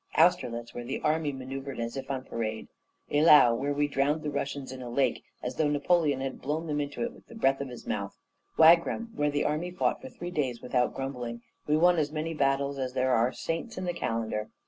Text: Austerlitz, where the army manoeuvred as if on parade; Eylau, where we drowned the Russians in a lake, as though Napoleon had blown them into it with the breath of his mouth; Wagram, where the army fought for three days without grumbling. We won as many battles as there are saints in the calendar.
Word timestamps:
Austerlitz, 0.17 0.73
where 0.73 0.83
the 0.83 0.99
army 1.01 1.31
manoeuvred 1.31 1.79
as 1.79 1.95
if 1.95 2.09
on 2.09 2.23
parade; 2.23 2.67
Eylau, 3.11 3.53
where 3.53 3.71
we 3.71 3.87
drowned 3.87 4.23
the 4.23 4.31
Russians 4.31 4.71
in 4.71 4.81
a 4.81 4.89
lake, 4.89 5.21
as 5.43 5.57
though 5.57 5.67
Napoleon 5.69 6.21
had 6.21 6.41
blown 6.41 6.65
them 6.65 6.81
into 6.81 7.03
it 7.03 7.13
with 7.13 7.27
the 7.27 7.35
breath 7.35 7.61
of 7.61 7.69
his 7.69 7.85
mouth; 7.85 8.17
Wagram, 8.57 9.11
where 9.15 9.29
the 9.29 9.45
army 9.45 9.69
fought 9.69 10.01
for 10.01 10.09
three 10.09 10.31
days 10.31 10.59
without 10.59 10.95
grumbling. 10.95 11.43
We 11.67 11.77
won 11.77 11.99
as 11.99 12.11
many 12.11 12.33
battles 12.33 12.79
as 12.79 12.93
there 12.93 13.11
are 13.13 13.31
saints 13.31 13.77
in 13.77 13.83
the 13.83 13.93
calendar. 13.93 14.49